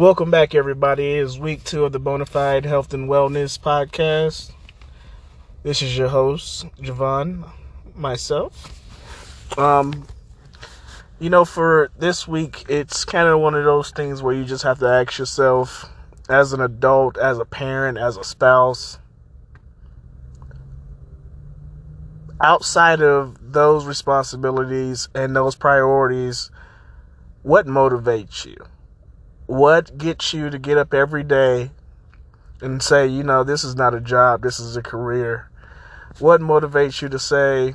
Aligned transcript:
Welcome 0.00 0.30
back, 0.30 0.54
everybody. 0.54 1.12
It 1.12 1.18
is 1.18 1.38
week 1.38 1.62
two 1.62 1.84
of 1.84 1.92
the 1.92 2.00
Bonafide 2.00 2.64
Health 2.64 2.94
and 2.94 3.06
Wellness 3.06 3.60
Podcast. 3.60 4.50
This 5.62 5.82
is 5.82 5.98
your 5.98 6.08
host, 6.08 6.64
Javon, 6.78 7.46
myself. 7.94 8.80
Um, 9.58 10.06
you 11.18 11.28
know, 11.28 11.44
for 11.44 11.90
this 11.98 12.26
week, 12.26 12.64
it's 12.66 13.04
kind 13.04 13.28
of 13.28 13.40
one 13.40 13.54
of 13.54 13.62
those 13.64 13.90
things 13.90 14.22
where 14.22 14.34
you 14.34 14.46
just 14.46 14.62
have 14.62 14.78
to 14.78 14.86
ask 14.86 15.18
yourself, 15.18 15.84
as 16.30 16.54
an 16.54 16.62
adult, 16.62 17.18
as 17.18 17.38
a 17.38 17.44
parent, 17.44 17.98
as 17.98 18.16
a 18.16 18.24
spouse, 18.24 18.98
outside 22.40 23.02
of 23.02 23.52
those 23.52 23.84
responsibilities 23.84 25.10
and 25.14 25.36
those 25.36 25.56
priorities, 25.56 26.50
what 27.42 27.66
motivates 27.66 28.46
you? 28.46 28.56
What 29.50 29.98
gets 29.98 30.32
you 30.32 30.48
to 30.48 30.60
get 30.60 30.78
up 30.78 30.94
every 30.94 31.24
day 31.24 31.72
and 32.60 32.80
say, 32.80 33.08
you 33.08 33.24
know, 33.24 33.42
this 33.42 33.64
is 33.64 33.74
not 33.74 33.94
a 33.94 34.00
job, 34.00 34.42
this 34.42 34.60
is 34.60 34.76
a 34.76 34.80
career? 34.80 35.50
What 36.20 36.40
motivates 36.40 37.02
you 37.02 37.08
to 37.08 37.18
say, 37.18 37.74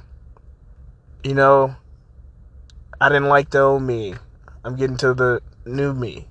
you 1.22 1.34
know, 1.34 1.76
I 3.02 3.10
didn't 3.10 3.28
like 3.28 3.50
the 3.50 3.60
old 3.60 3.84
me. 3.84 4.16
I'm 4.64 4.78
getting 4.78 4.96
to 5.00 5.14
the 5.14 5.42
new 5.66 5.94
me. 5.94 6.30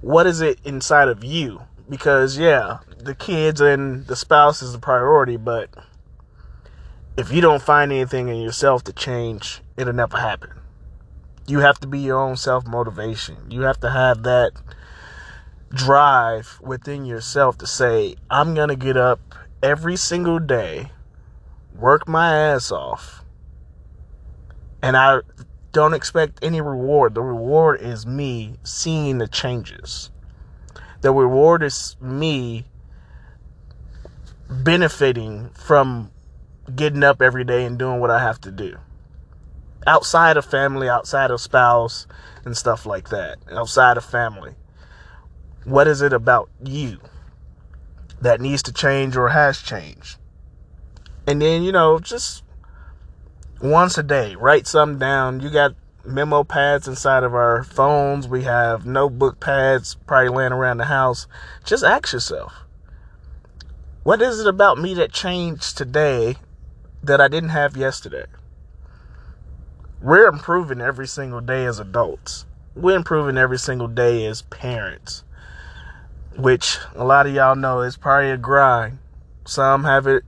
What 0.00 0.26
is 0.26 0.40
it 0.40 0.58
inside 0.64 1.08
of 1.08 1.22
you? 1.22 1.60
Because, 1.90 2.38
yeah, 2.38 2.78
the 2.96 3.14
kids 3.14 3.60
and 3.60 4.06
the 4.06 4.16
spouse 4.16 4.62
is 4.62 4.72
the 4.72 4.78
priority, 4.78 5.36
but 5.36 5.68
if 7.18 7.30
you 7.30 7.42
don't 7.42 7.60
find 7.60 7.92
anything 7.92 8.28
in 8.28 8.36
yourself 8.36 8.84
to 8.84 8.94
change, 8.94 9.60
it'll 9.76 9.92
never 9.92 10.16
happen. 10.16 10.52
You 11.46 11.58
have 11.58 11.78
to 11.80 11.86
be 11.86 11.98
your 11.98 12.18
own 12.18 12.36
self 12.36 12.66
motivation. 12.66 13.50
You 13.50 13.62
have 13.62 13.80
to 13.80 13.90
have 13.90 14.22
that 14.22 14.52
drive 15.70 16.58
within 16.62 17.04
yourself 17.04 17.58
to 17.58 17.66
say, 17.66 18.16
I'm 18.30 18.54
going 18.54 18.68
to 18.68 18.76
get 18.76 18.96
up 18.96 19.20
every 19.62 19.96
single 19.96 20.38
day 20.38 20.90
work 21.78 22.08
my 22.08 22.34
ass 22.34 22.72
off, 22.72 23.24
and 24.82 24.96
I 24.96 25.20
don't 25.72 25.94
expect 25.94 26.38
any 26.42 26.60
reward. 26.60 27.14
The 27.14 27.22
reward 27.22 27.80
is 27.80 28.06
me 28.06 28.56
seeing 28.64 29.18
the 29.18 29.28
changes. 29.28 30.10
The 31.00 31.12
reward 31.12 31.62
is 31.62 31.96
me 32.00 32.66
benefiting 34.50 35.50
from 35.50 36.10
getting 36.74 37.04
up 37.04 37.22
every 37.22 37.44
day 37.44 37.64
and 37.64 37.78
doing 37.78 38.00
what 38.00 38.10
I 38.10 38.20
have 38.20 38.40
to 38.42 38.50
do. 38.50 38.78
Outside 39.86 40.36
of 40.36 40.44
family, 40.44 40.88
outside 40.88 41.30
of 41.30 41.40
spouse, 41.40 42.06
and 42.44 42.56
stuff 42.56 42.84
like 42.84 43.10
that. 43.10 43.38
Outside 43.50 43.96
of 43.96 44.04
family. 44.04 44.54
What 45.68 45.86
is 45.86 46.00
it 46.00 46.14
about 46.14 46.48
you 46.64 46.98
that 48.22 48.40
needs 48.40 48.62
to 48.62 48.72
change 48.72 49.18
or 49.18 49.28
has 49.28 49.60
changed? 49.60 50.16
And 51.26 51.42
then, 51.42 51.62
you 51.62 51.72
know, 51.72 51.98
just 51.98 52.42
once 53.60 53.98
a 53.98 54.02
day, 54.02 54.34
write 54.34 54.66
something 54.66 54.98
down. 54.98 55.40
You 55.40 55.50
got 55.50 55.74
memo 56.06 56.42
pads 56.42 56.88
inside 56.88 57.22
of 57.22 57.34
our 57.34 57.64
phones. 57.64 58.26
We 58.26 58.44
have 58.44 58.86
notebook 58.86 59.40
pads 59.40 59.96
probably 60.06 60.30
laying 60.30 60.52
around 60.52 60.78
the 60.78 60.86
house. 60.86 61.26
Just 61.66 61.84
ask 61.84 62.14
yourself, 62.14 62.64
what 64.04 64.22
is 64.22 64.40
it 64.40 64.46
about 64.46 64.78
me 64.78 64.94
that 64.94 65.12
changed 65.12 65.76
today 65.76 66.36
that 67.02 67.20
I 67.20 67.28
didn't 67.28 67.50
have 67.50 67.76
yesterday? 67.76 68.24
We're 70.00 70.28
improving 70.28 70.80
every 70.80 71.06
single 71.06 71.42
day 71.42 71.66
as 71.66 71.78
adults. 71.78 72.46
We're 72.74 72.96
improving 72.96 73.36
every 73.36 73.58
single 73.58 73.88
day 73.88 74.24
as 74.24 74.40
parents, 74.40 75.24
which 76.38 76.78
a 76.94 77.04
lot 77.04 77.26
of 77.26 77.34
y'all 77.34 77.56
know 77.56 77.80
is 77.80 77.96
probably 77.96 78.30
a 78.30 78.36
grind. 78.38 78.98
Some 79.44 79.84
have 79.84 80.06
it 80.06 80.24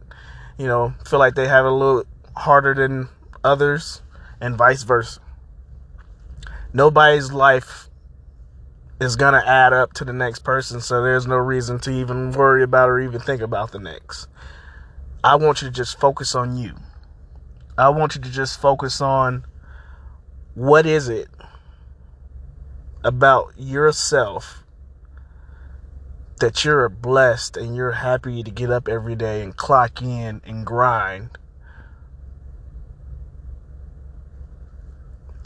you 0.60 0.66
know, 0.66 0.92
feel 1.08 1.18
like 1.18 1.34
they 1.36 1.48
have 1.48 1.64
it 1.64 1.70
a 1.70 1.74
little 1.74 2.04
harder 2.36 2.74
than 2.74 3.08
others, 3.42 4.02
and 4.42 4.58
vice 4.58 4.82
versa. 4.82 5.18
Nobody's 6.74 7.32
life 7.32 7.88
is 9.00 9.16
going 9.16 9.32
to 9.32 9.48
add 9.48 9.72
up 9.72 9.94
to 9.94 10.04
the 10.04 10.12
next 10.12 10.40
person, 10.40 10.82
so 10.82 11.02
there's 11.02 11.26
no 11.26 11.36
reason 11.36 11.78
to 11.80 11.90
even 11.90 12.32
worry 12.32 12.62
about 12.62 12.90
or 12.90 13.00
even 13.00 13.22
think 13.22 13.40
about 13.40 13.72
the 13.72 13.78
next. 13.78 14.28
I 15.24 15.36
want 15.36 15.62
you 15.62 15.68
to 15.68 15.72
just 15.72 15.98
focus 15.98 16.34
on 16.34 16.58
you. 16.58 16.74
I 17.78 17.88
want 17.88 18.14
you 18.14 18.20
to 18.20 18.30
just 18.30 18.60
focus 18.60 19.00
on 19.00 19.46
what 20.54 20.84
is 20.84 21.08
it 21.08 21.28
about 23.02 23.54
yourself 23.56 24.62
that 26.40 26.64
you're 26.64 26.88
blessed 26.88 27.56
and 27.56 27.76
you're 27.76 27.92
happy 27.92 28.42
to 28.42 28.50
get 28.50 28.70
up 28.70 28.88
every 28.88 29.14
day 29.14 29.42
and 29.42 29.56
clock 29.56 30.02
in 30.02 30.40
and 30.44 30.66
grind. 30.66 31.38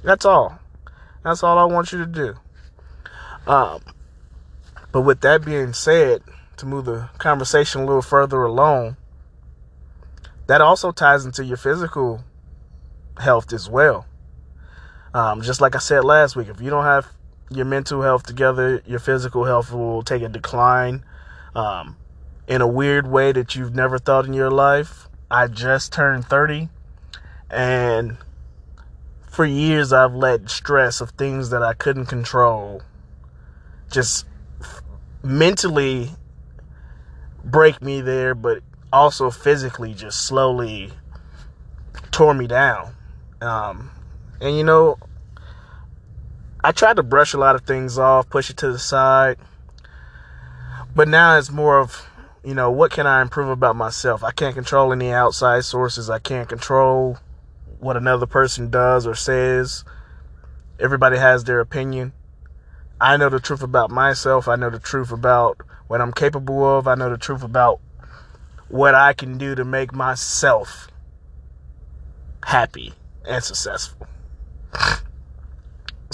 That's 0.03 0.25
all. 0.25 0.59
That's 1.23 1.43
all 1.43 1.59
I 1.59 1.65
want 1.65 1.93
you 1.93 1.99
to 1.99 2.07
do. 2.07 2.35
Um, 3.47 3.83
but 4.93 5.03
with 5.03 5.21
that 5.21 5.45
being 5.45 5.73
said, 5.73 6.23
to 6.57 6.67
move 6.67 6.85
the 6.85 7.09
conversation 7.19 7.83
a 7.83 7.87
little 7.87 8.03
further 8.03 8.43
along, 8.43 8.97
that 10.47 10.61
also 10.61 10.93
ties 10.93 11.25
into 11.25 11.45
your 11.45 11.57
physical 11.57 12.25
health 13.19 13.53
as 13.53 13.69
well. 13.69 14.07
Um, 15.13 15.43
just 15.43 15.61
like 15.61 15.75
I 15.75 15.79
said 15.79 16.05
last 16.05 16.37
week, 16.37 16.49
if 16.49 16.61
you 16.61 16.71
don't 16.71 16.85
have 16.85 17.07
your 17.51 17.65
mental 17.65 18.03
health 18.03 18.25
together, 18.25 18.83
your 18.87 18.99
physical 18.99 19.45
health 19.45 19.73
will 19.73 20.03
take 20.03 20.23
a 20.23 20.29
decline 20.29 21.05
um, 21.55 21.97
in 22.47 22.61
a 22.61 22.67
weird 22.67 23.07
way 23.07 23.33
that 23.33 23.55
you've 23.55 23.75
never 23.75 23.99
thought 23.99 24.27
in 24.27 24.33
your 24.33 24.51
life. 24.51 25.09
I 25.31 25.47
just 25.47 25.93
turned 25.93 26.27
30, 26.27 26.69
and 27.51 28.17
for 29.29 29.45
years 29.45 29.93
I've 29.93 30.15
let 30.15 30.49
stress 30.49 31.01
of 31.01 31.11
things 31.11 31.51
that 31.51 31.63
I 31.63 31.75
couldn't 31.75 32.07
control 32.07 32.83
just 33.91 34.27
mentally 35.23 36.11
break 37.45 37.81
me 37.83 38.01
there, 38.01 38.35
but 38.35 38.63
also 38.93 39.31
physically 39.31 39.95
just 39.95 40.27
slowly 40.27 40.93
tore 42.11 42.35
me 42.35 42.47
down. 42.47 42.95
Um, 43.41 43.91
and 44.41 44.57
you 44.57 44.65
know, 44.65 44.99
I 46.65 46.73
tried 46.73 46.97
to 46.97 47.03
brush 47.03 47.35
a 47.35 47.39
lot 47.39 47.57
of 47.57 47.61
things 47.67 47.99
off, 47.99 48.31
push 48.31 48.49
it 48.49 48.57
to 48.57 48.73
the 48.73 48.79
side. 48.79 49.37
But 50.95 51.09
now 51.09 51.37
it's 51.37 51.51
more 51.51 51.79
of, 51.79 52.07
you 52.43 52.55
know, 52.55 52.71
what 52.71 52.91
can 52.91 53.07
I 53.07 53.21
improve 53.21 53.51
about 53.51 53.77
myself? 53.77 54.25
I 54.25 54.31
can't 54.31 54.55
control 54.55 54.91
any 54.91 55.13
outside 55.13 55.67
sources. 55.67 56.09
I 56.09 56.21
can't 56.21 56.49
control 56.49 57.19
what 57.81 57.99
another 57.99 58.25
person 58.25 58.71
does 58.71 59.07
or 59.07 59.15
says. 59.15 59.85
Everybody 60.81 61.19
has 61.19 61.45
their 61.45 61.61
opinion. 61.61 62.15
I 62.99 63.19
know 63.19 63.29
the 63.29 63.41
truth 63.41 63.63
about 63.63 63.91
myself. 63.91 64.49
I 64.49 64.57
know 64.57 64.71
the 64.71 64.79
truth 64.79 65.13
about 65.13 65.61
what 65.87 66.01
I'm 66.01 66.15
capable 66.15 66.65
of. 66.65 66.89
I 66.89 66.95
know 66.95 67.11
the 67.11 67.19
truth 67.19 67.43
about 67.43 67.79
what 68.69 68.95
I 68.95 69.13
can 69.13 69.37
do 69.37 69.55
to 69.55 69.67
make 69.67 69.93
myself 69.93 70.89
happy 72.43 72.95
and 73.29 73.45
successful. 73.45 74.07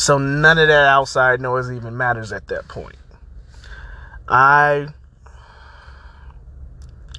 So 0.00 0.16
none 0.16 0.56
of 0.56 0.68
that 0.68 0.86
outside 0.86 1.42
noise 1.42 1.70
even 1.70 1.94
matters 1.94 2.32
at 2.32 2.48
that 2.48 2.68
point. 2.68 2.96
I 4.26 4.86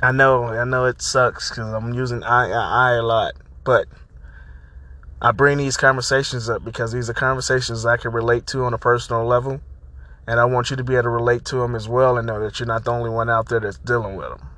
I 0.01 0.11
know 0.11 0.45
I 0.45 0.63
know 0.63 0.85
it 0.85 0.99
sucks 0.99 1.51
because 1.51 1.71
I'm 1.71 1.93
using 1.93 2.23
I, 2.23 2.49
I 2.49 2.89
I 2.89 2.91
a 2.93 3.03
lot, 3.03 3.33
but 3.63 3.85
I 5.21 5.31
bring 5.31 5.59
these 5.59 5.77
conversations 5.77 6.49
up 6.49 6.65
because 6.65 6.91
these 6.91 7.07
are 7.07 7.13
conversations 7.13 7.85
I 7.85 7.97
can 7.97 8.13
relate 8.13 8.47
to 8.47 8.63
on 8.63 8.73
a 8.73 8.79
personal 8.79 9.27
level, 9.27 9.61
and 10.25 10.39
I 10.39 10.45
want 10.45 10.71
you 10.71 10.75
to 10.75 10.83
be 10.83 10.95
able 10.95 11.03
to 11.03 11.09
relate 11.09 11.45
to 11.45 11.57
them 11.57 11.75
as 11.75 11.87
well 11.87 12.17
and 12.17 12.25
know 12.25 12.39
that 12.39 12.59
you're 12.59 12.65
not 12.65 12.83
the 12.83 12.91
only 12.91 13.11
one 13.11 13.29
out 13.29 13.47
there 13.47 13.59
that's 13.59 13.77
dealing 13.77 14.15
with 14.15 14.29
them. 14.29 14.49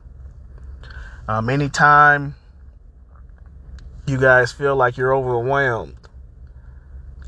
Um, 1.27 1.49
anytime 1.49 2.35
you 4.07 4.17
guys 4.17 4.53
feel 4.53 4.77
like 4.77 4.95
you're 4.95 5.13
overwhelmed 5.13 5.97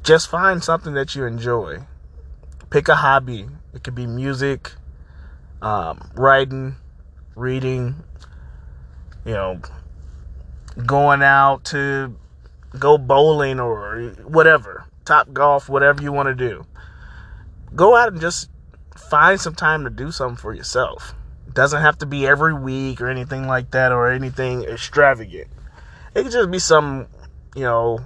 just 0.05 0.29
find 0.29 0.63
something 0.63 0.93
that 0.93 1.15
you 1.15 1.25
enjoy. 1.25 1.79
Pick 2.69 2.87
a 2.87 2.95
hobby. 2.95 3.47
It 3.73 3.83
could 3.83 3.95
be 3.95 4.05
music, 4.05 4.71
um, 5.63 6.11
writing, 6.15 6.75
reading, 7.35 7.95
you 9.25 9.33
know, 9.33 9.59
going 10.85 11.23
out 11.23 11.65
to 11.65 12.15
go 12.77 12.97
bowling 12.99 13.59
or 13.59 14.13
whatever, 14.25 14.85
top 15.05 15.33
golf, 15.33 15.67
whatever 15.67 16.03
you 16.03 16.11
want 16.11 16.27
to 16.27 16.35
do. 16.35 16.65
Go 17.75 17.95
out 17.95 18.09
and 18.09 18.21
just 18.21 18.49
find 18.95 19.41
some 19.41 19.55
time 19.55 19.83
to 19.85 19.89
do 19.89 20.11
something 20.11 20.37
for 20.37 20.53
yourself. 20.53 21.15
It 21.47 21.55
doesn't 21.55 21.81
have 21.81 21.97
to 21.99 22.05
be 22.05 22.27
every 22.27 22.53
week 22.53 23.01
or 23.01 23.09
anything 23.09 23.47
like 23.47 23.71
that 23.71 23.91
or 23.91 24.11
anything 24.11 24.63
extravagant. 24.63 25.47
It 26.13 26.23
could 26.23 26.31
just 26.31 26.51
be 26.51 26.59
some, 26.59 27.07
you 27.55 27.63
know, 27.63 27.99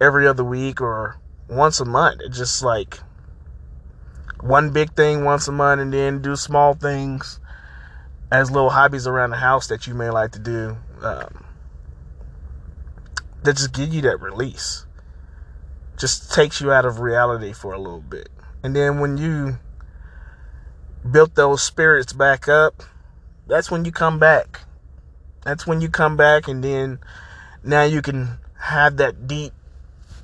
every 0.00 0.26
other 0.26 0.44
week 0.44 0.80
or 0.80 1.16
once 1.48 1.80
a 1.80 1.84
month. 1.84 2.20
It's 2.24 2.38
just 2.38 2.62
like 2.62 2.98
one 4.40 4.70
big 4.70 4.94
thing 4.94 5.24
once 5.24 5.48
a 5.48 5.52
month 5.52 5.80
and 5.80 5.92
then 5.92 6.22
do 6.22 6.36
small 6.36 6.74
things 6.74 7.40
as 8.30 8.50
little 8.50 8.70
hobbies 8.70 9.06
around 9.06 9.30
the 9.30 9.36
house 9.36 9.66
that 9.68 9.86
you 9.86 9.94
may 9.94 10.10
like 10.10 10.32
to 10.32 10.38
do 10.38 10.76
um, 11.02 11.44
that 13.42 13.56
just 13.56 13.72
give 13.72 13.92
you 13.92 14.02
that 14.02 14.20
release. 14.20 14.86
Just 15.96 16.32
takes 16.32 16.60
you 16.60 16.72
out 16.72 16.84
of 16.84 17.00
reality 17.00 17.52
for 17.52 17.72
a 17.72 17.78
little 17.78 18.02
bit. 18.02 18.28
And 18.62 18.74
then 18.74 19.00
when 19.00 19.16
you 19.16 19.58
built 21.10 21.36
those 21.36 21.62
spirits 21.62 22.12
back 22.12 22.48
up 22.48 22.82
that's 23.46 23.70
when 23.70 23.84
you 23.84 23.92
come 23.92 24.18
back. 24.18 24.62
That's 25.44 25.66
when 25.66 25.80
you 25.80 25.88
come 25.88 26.16
back 26.16 26.48
and 26.48 26.62
then 26.62 26.98
now 27.62 27.84
you 27.84 28.02
can 28.02 28.38
have 28.58 28.96
that 28.96 29.26
deep 29.26 29.52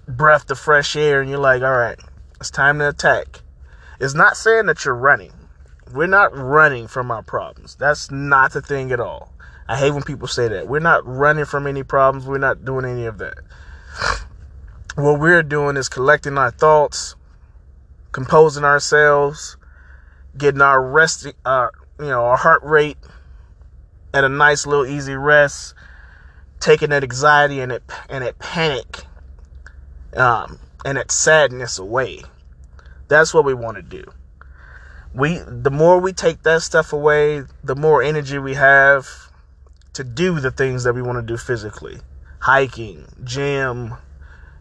breath 0.07 0.51
of 0.51 0.59
fresh 0.59 0.97
air 0.97 1.21
and 1.21 1.31
you're 1.31 1.39
like 1.39 1.63
all 1.63 1.77
right 1.77 1.99
it's 2.41 2.51
time 2.51 2.79
to 2.79 2.89
attack 2.89 3.43
it's 4.03 4.15
not 4.15 4.37
saying 4.37 4.67
that 4.67 4.85
you're 4.85 4.97
running. 4.97 5.33
We're 5.95 6.09
not 6.09 6.37
running 6.37 6.89
from 6.89 7.13
our 7.13 7.23
problems. 7.23 7.77
That's 7.77 8.11
not 8.11 8.53
the 8.53 8.61
thing 8.61 8.91
at 8.91 8.99
all. 8.99 9.33
I 9.69 9.77
hate 9.77 9.93
when 9.93 10.03
people 10.03 10.27
say 10.27 10.49
that. 10.49 10.67
We're 10.67 10.81
not 10.81 11.07
running 11.07 11.45
from 11.45 11.69
any 11.69 11.85
problems. 11.85 12.27
We're 12.27 12.39
not 12.39 12.65
doing 12.65 12.85
any 12.85 13.07
of 13.07 13.19
that. 13.19 13.39
What 14.95 15.21
we're 15.21 15.43
doing 15.43 15.79
is 15.79 15.89
collecting 15.89 16.37
our 16.37 16.51
thoughts, 16.51 17.15
composing 18.11 18.63
ourselves, 18.63 19.57
getting 20.37 20.61
our 20.61 20.87
rest, 20.87 21.27
uh, 21.47 21.69
you 21.99 22.09
know, 22.09 22.25
our 22.27 22.37
heart 22.37 22.63
rate 22.63 22.99
at 24.13 24.23
a 24.23 24.29
nice 24.29 24.67
little 24.67 24.85
easy 24.85 25.15
rest, 25.15 25.73
taking 26.61 26.91
that 26.91 27.03
anxiety 27.03 27.61
and 27.61 27.73
that 27.73 27.83
and 28.11 28.23
that 28.23 28.39
panic, 28.39 29.07
um, 30.17 30.59
and 30.85 30.99
its 30.99 31.15
sadness 31.15 31.79
away. 31.79 32.23
That's 33.09 33.35
what 33.35 33.45
we 33.45 33.55
want 33.55 33.77
to 33.77 33.83
do. 33.83 34.05
We 35.15 35.39
the 35.47 35.71
more 35.71 36.01
we 36.01 36.13
take 36.13 36.43
that 36.43 36.63
stuff 36.63 36.93
away, 36.93 37.43
the 37.63 37.77
more 37.77 38.03
energy 38.03 38.39
we 38.39 38.55
have 38.55 39.09
to 39.93 40.05
do 40.05 40.41
the 40.41 40.51
things 40.51 40.85
that 40.85 40.95
we 40.95 41.03
want 41.03 41.19
to 41.19 41.23
do 41.23 41.37
physically. 41.37 41.99
Hiking, 42.41 43.07
gym, 43.23 43.95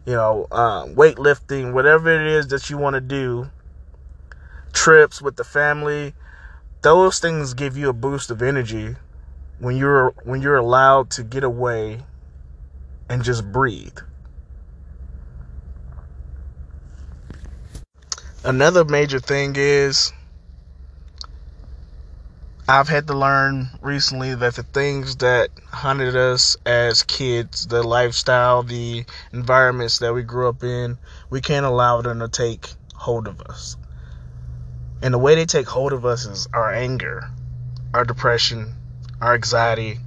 you 0.04 0.12
know, 0.12 0.46
um, 0.52 0.94
weightlifting, 0.94 1.72
whatever 1.72 2.10
it 2.10 2.26
is 2.26 2.48
that 2.48 2.68
you 2.68 2.76
want 2.76 2.94
to 2.94 3.00
do, 3.00 3.50
trips 4.72 5.22
with 5.22 5.36
the 5.36 5.44
family, 5.44 6.14
those 6.82 7.18
things 7.18 7.54
give 7.54 7.76
you 7.76 7.88
a 7.88 7.92
boost 7.92 8.30
of 8.30 8.42
energy 8.42 8.96
when 9.58 9.76
you're 9.76 10.12
when 10.24 10.42
you're 10.42 10.56
allowed 10.56 11.10
to 11.10 11.22
get 11.22 11.44
away 11.44 12.02
and 13.08 13.22
just 13.22 13.50
breathe. 13.52 13.98
Another 18.44 18.84
major 18.84 19.20
thing 19.20 19.54
is 19.56 20.12
I've 22.68 22.88
had 22.88 23.06
to 23.08 23.14
learn 23.14 23.70
recently 23.80 24.34
that 24.34 24.54
the 24.54 24.62
things 24.62 25.16
that 25.16 25.50
haunted 25.72 26.16
us 26.16 26.56
as 26.64 27.02
kids, 27.02 27.66
the 27.66 27.82
lifestyle, 27.82 28.62
the 28.62 29.04
environments 29.32 29.98
that 29.98 30.14
we 30.14 30.22
grew 30.22 30.48
up 30.48 30.62
in, 30.62 30.98
we 31.28 31.40
can't 31.40 31.66
allow 31.66 32.02
them 32.02 32.20
to 32.20 32.28
take 32.28 32.72
hold 32.94 33.26
of 33.26 33.40
us. 33.42 33.76
And 35.02 35.12
the 35.12 35.18
way 35.18 35.34
they 35.34 35.46
take 35.46 35.68
hold 35.68 35.92
of 35.92 36.06
us 36.06 36.24
is 36.24 36.48
our 36.52 36.72
anger, 36.72 37.28
our 37.92 38.04
depression, 38.04 38.74
our 39.20 39.34
anxiety. 39.34 39.98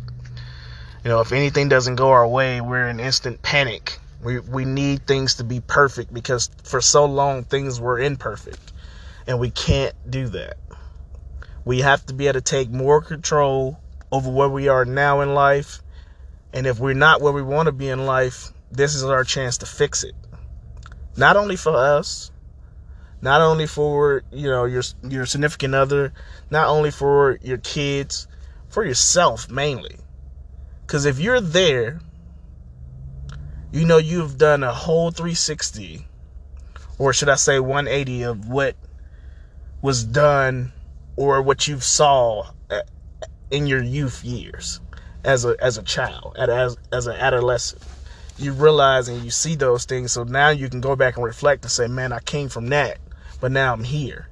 You 1.03 1.09
know, 1.09 1.19
if 1.19 1.33
anything 1.33 1.67
doesn't 1.69 1.97
go 1.97 2.09
our 2.09 2.27
way, 2.27 2.61
we're 2.61 2.87
in 2.87 2.99
instant 2.99 3.41
panic 3.41 3.99
we 4.25 4.39
we 4.39 4.65
need 4.65 5.05
things 5.05 5.35
to 5.35 5.43
be 5.43 5.59
perfect 5.59 6.13
because 6.13 6.49
for 6.63 6.81
so 6.81 7.05
long 7.05 7.43
things 7.43 7.79
were 7.79 7.99
imperfect. 7.99 8.73
And 9.27 9.39
we 9.39 9.51
can't 9.51 9.93
do 10.09 10.27
that. 10.29 10.57
We 11.63 11.81
have 11.81 12.05
to 12.07 12.13
be 12.13 12.27
able 12.27 12.39
to 12.39 12.41
take 12.41 12.69
more 12.69 13.01
control 13.01 13.79
over 14.11 14.29
where 14.29 14.49
we 14.49 14.67
are 14.67 14.85
now 14.85 15.21
in 15.21 15.33
life. 15.33 15.81
And 16.53 16.67
if 16.67 16.79
we're 16.79 16.93
not 16.93 17.21
where 17.21 17.33
we 17.33 17.41
want 17.41 17.67
to 17.67 17.71
be 17.71 17.89
in 17.89 18.05
life, 18.05 18.51
this 18.71 18.95
is 18.95 19.03
our 19.03 19.23
chance 19.23 19.57
to 19.59 19.65
fix 19.65 20.03
it. 20.03 20.15
Not 21.17 21.37
only 21.37 21.55
for 21.55 21.75
us, 21.75 22.31
not 23.21 23.41
only 23.41 23.67
for, 23.67 24.23
you 24.31 24.49
know, 24.49 24.65
your 24.65 24.83
your 25.03 25.25
significant 25.25 25.75
other, 25.75 26.13
not 26.49 26.67
only 26.67 26.91
for 26.91 27.39
your 27.41 27.57
kids, 27.57 28.27
for 28.67 28.83
yourself 28.83 29.49
mainly. 29.49 29.97
Cuz 30.87 31.05
if 31.05 31.19
you're 31.19 31.41
there 31.41 31.99
you 33.75 33.83
know 33.83 33.97
you've 33.97 34.37
done 34.37 34.63
a 34.63 34.73
whole 34.73 35.11
360 35.11 36.07
or 36.97 37.11
should 37.11 37.27
I 37.27 37.35
say 37.35 37.59
180 37.59 38.23
of 38.23 38.47
what 38.47 38.77
was 39.81 40.05
done 40.05 40.71
or 41.17 41.41
what 41.41 41.67
you 41.67 41.81
saw 41.81 42.51
uh, 42.69 42.79
in 43.51 43.67
your 43.67 43.83
youth 43.83 44.23
years 44.23 44.79
as 45.25 45.43
a 45.43 45.57
as 45.59 45.77
a 45.77 45.83
child 45.83 46.37
as 46.37 46.77
as 46.93 47.07
an 47.07 47.17
adolescent. 47.17 47.81
You 48.37 48.53
realize 48.53 49.09
and 49.09 49.21
you 49.25 49.29
see 49.29 49.55
those 49.55 49.83
things 49.83 50.13
so 50.13 50.23
now 50.23 50.49
you 50.49 50.69
can 50.69 50.79
go 50.79 50.95
back 50.95 51.17
and 51.17 51.25
reflect 51.25 51.65
and 51.65 51.71
say 51.71 51.87
man 51.87 52.13
I 52.13 52.19
came 52.19 52.47
from 52.47 52.67
that 52.67 52.99
but 53.41 53.51
now 53.51 53.73
I'm 53.73 53.83
here. 53.83 54.29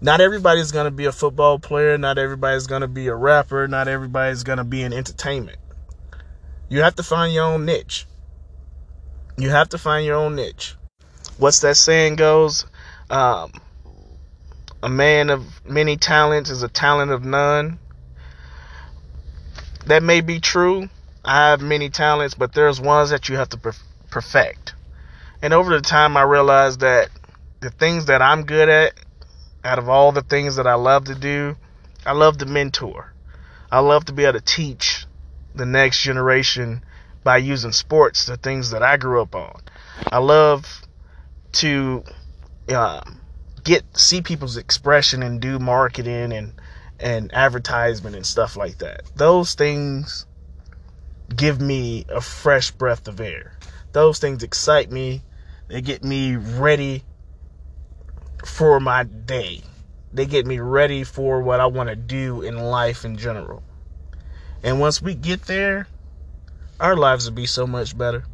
Not 0.00 0.20
everybody's 0.20 0.72
going 0.72 0.86
to 0.86 0.90
be 0.90 1.04
a 1.04 1.12
football 1.12 1.60
player 1.60 1.96
not 1.96 2.18
everybody's 2.18 2.66
going 2.66 2.82
to 2.82 2.88
be 2.88 3.06
a 3.06 3.14
rapper 3.14 3.68
not 3.68 3.86
everybody's 3.86 4.42
going 4.42 4.58
to 4.58 4.64
be 4.64 4.82
in 4.82 4.92
entertainment. 4.92 5.58
You 6.68 6.82
have 6.82 6.96
to 6.96 7.04
find 7.04 7.32
your 7.32 7.44
own 7.44 7.64
niche 7.64 8.04
you 9.38 9.50
have 9.50 9.68
to 9.70 9.78
find 9.78 10.04
your 10.04 10.16
own 10.16 10.34
niche. 10.34 10.74
What's 11.38 11.60
that 11.60 11.76
saying 11.76 12.16
goes? 12.16 12.66
Um, 13.08 13.52
a 14.82 14.88
man 14.88 15.30
of 15.30 15.64
many 15.64 15.96
talents 15.96 16.50
is 16.50 16.62
a 16.62 16.68
talent 16.68 17.12
of 17.12 17.24
none. 17.24 17.78
That 19.86 20.02
may 20.02 20.20
be 20.20 20.40
true. 20.40 20.88
I 21.24 21.50
have 21.50 21.60
many 21.60 21.88
talents, 21.88 22.34
but 22.34 22.52
there's 22.52 22.80
ones 22.80 23.10
that 23.10 23.28
you 23.28 23.36
have 23.36 23.48
to 23.50 23.74
perfect. 24.10 24.74
And 25.40 25.52
over 25.54 25.70
the 25.70 25.82
time, 25.82 26.16
I 26.16 26.22
realized 26.22 26.80
that 26.80 27.08
the 27.60 27.70
things 27.70 28.06
that 28.06 28.20
I'm 28.20 28.44
good 28.44 28.68
at, 28.68 28.94
out 29.64 29.78
of 29.78 29.88
all 29.88 30.12
the 30.12 30.22
things 30.22 30.56
that 30.56 30.66
I 30.66 30.74
love 30.74 31.04
to 31.06 31.14
do, 31.14 31.56
I 32.04 32.12
love 32.12 32.38
to 32.38 32.46
mentor. 32.46 33.12
I 33.70 33.80
love 33.80 34.06
to 34.06 34.12
be 34.12 34.24
able 34.24 34.40
to 34.40 34.44
teach 34.44 35.06
the 35.54 35.66
next 35.66 36.02
generation 36.02 36.82
by 37.28 37.36
using 37.36 37.72
sports, 37.72 38.24
the 38.24 38.38
things 38.38 38.70
that 38.70 38.82
I 38.82 38.96
grew 38.96 39.20
up 39.20 39.34
on. 39.34 39.60
I 40.10 40.16
love 40.16 40.80
to 41.60 42.02
uh, 42.70 43.02
get 43.64 43.84
see 43.94 44.22
people's 44.22 44.56
expression 44.56 45.22
and 45.22 45.38
do 45.38 45.58
marketing 45.58 46.32
and 46.32 46.54
and 46.98 47.30
advertisement 47.34 48.16
and 48.16 48.24
stuff 48.24 48.56
like 48.56 48.78
that. 48.78 49.02
Those 49.14 49.52
things 49.52 50.24
give 51.36 51.60
me 51.60 52.06
a 52.08 52.22
fresh 52.22 52.70
breath 52.70 53.06
of 53.06 53.20
air. 53.20 53.58
Those 53.92 54.18
things 54.18 54.42
excite 54.42 54.90
me. 54.90 55.20
They 55.68 55.82
get 55.82 56.02
me 56.02 56.36
ready 56.36 57.04
for 58.42 58.80
my 58.80 59.02
day. 59.04 59.60
They 60.14 60.24
get 60.24 60.46
me 60.46 60.60
ready 60.60 61.04
for 61.04 61.42
what 61.42 61.60
I 61.60 61.66
want 61.66 61.90
to 61.90 61.96
do 61.96 62.40
in 62.40 62.56
life 62.56 63.04
in 63.04 63.18
general. 63.18 63.62
And 64.62 64.80
once 64.80 65.02
we 65.02 65.14
get 65.14 65.42
there, 65.42 65.88
our 66.80 66.96
lives 66.96 67.26
would 67.26 67.34
be 67.34 67.46
so 67.46 67.66
much 67.66 67.96
better. 67.96 68.24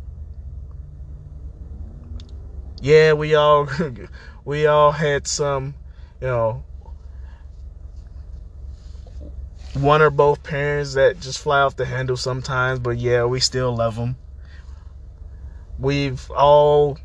Yeah, 2.81 3.15
we 3.15 3.35
all 3.35 3.69
we 4.45 4.67
all 4.67 4.93
had 4.93 5.27
some, 5.27 5.75
you 6.21 6.27
know, 6.27 6.65
one 9.75 10.03
or 10.03 10.11
both 10.11 10.43
parents 10.43 10.95
that 10.95 11.21
just 11.21 11.39
fly 11.39 11.61
off 11.61 11.77
the 11.77 11.87
handle 11.87 12.17
sometimes, 12.17 12.79
but 12.79 12.99
yeah, 12.99 13.25
we 13.25 13.41
still 13.41 13.75
love 13.75 13.97
them. 13.97 14.17
We've 15.79 16.31
all 16.31 16.99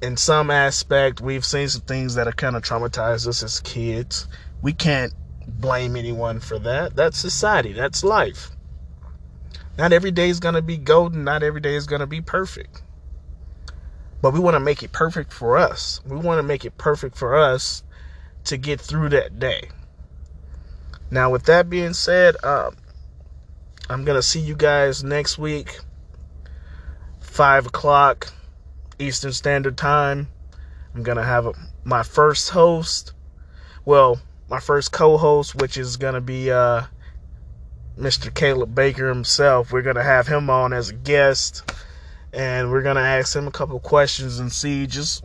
in 0.00 0.16
some 0.16 0.50
aspect 0.50 1.20
we've 1.20 1.44
seen 1.44 1.68
some 1.68 1.82
things 1.82 2.14
that 2.14 2.26
have 2.26 2.36
kind 2.36 2.56
of 2.56 2.62
traumatized 2.62 3.26
us 3.26 3.42
as 3.42 3.60
kids. 3.60 4.28
We 4.62 4.72
can't 4.72 5.12
blame 5.46 5.96
anyone 5.96 6.40
for 6.40 6.58
that. 6.60 6.96
That's 6.96 7.18
society. 7.18 7.72
That's 7.72 8.04
life. 8.04 8.55
Not 9.78 9.92
every 9.92 10.10
day 10.10 10.28
is 10.28 10.40
going 10.40 10.54
to 10.54 10.62
be 10.62 10.76
golden. 10.76 11.24
Not 11.24 11.42
every 11.42 11.60
day 11.60 11.74
is 11.74 11.86
going 11.86 12.00
to 12.00 12.06
be 12.06 12.20
perfect. 12.20 12.82
But 14.22 14.32
we 14.32 14.40
want 14.40 14.54
to 14.54 14.60
make 14.60 14.82
it 14.82 14.92
perfect 14.92 15.32
for 15.32 15.56
us. 15.56 16.00
We 16.06 16.16
want 16.16 16.38
to 16.38 16.42
make 16.42 16.64
it 16.64 16.78
perfect 16.78 17.16
for 17.16 17.36
us 17.36 17.82
to 18.44 18.56
get 18.56 18.80
through 18.80 19.10
that 19.10 19.38
day. 19.38 19.68
Now, 21.10 21.30
with 21.30 21.44
that 21.44 21.68
being 21.68 21.92
said, 21.92 22.42
um, 22.42 22.76
I'm 23.88 24.04
going 24.04 24.16
to 24.16 24.22
see 24.22 24.40
you 24.40 24.56
guys 24.56 25.04
next 25.04 25.38
week, 25.38 25.78
5 27.20 27.66
o'clock 27.66 28.32
Eastern 28.98 29.32
Standard 29.32 29.76
Time. 29.76 30.28
I'm 30.94 31.02
going 31.02 31.18
to 31.18 31.24
have 31.24 31.46
a, 31.46 31.52
my 31.84 32.02
first 32.02 32.50
host. 32.50 33.12
Well, 33.84 34.20
my 34.48 34.58
first 34.58 34.90
co 34.90 35.16
host, 35.16 35.54
which 35.54 35.76
is 35.76 35.96
going 35.96 36.14
to 36.14 36.20
be 36.20 36.50
uh, 36.50 36.82
Mr. 37.98 38.32
Caleb 38.32 38.74
Baker 38.74 39.08
himself. 39.08 39.72
We're 39.72 39.82
going 39.82 39.96
to 39.96 40.02
have 40.02 40.26
him 40.26 40.50
on 40.50 40.72
as 40.72 40.90
a 40.90 40.94
guest 40.94 41.62
and 42.32 42.70
we're 42.70 42.82
going 42.82 42.96
to 42.96 43.02
ask 43.02 43.34
him 43.34 43.48
a 43.48 43.50
couple 43.50 43.80
questions 43.80 44.38
and 44.38 44.52
see 44.52 44.86
just 44.86 45.24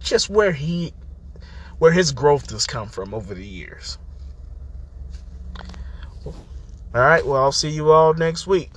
just 0.00 0.28
where 0.28 0.52
he 0.52 0.92
where 1.78 1.92
his 1.92 2.12
growth 2.12 2.50
has 2.50 2.66
come 2.66 2.88
from 2.88 3.14
over 3.14 3.34
the 3.34 3.46
years. 3.46 3.98
All 6.94 7.00
right, 7.00 7.26
well, 7.26 7.42
I'll 7.42 7.50
see 7.50 7.70
you 7.70 7.90
all 7.90 8.14
next 8.14 8.46
week. 8.46 8.70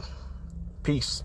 Peace. 0.82 1.24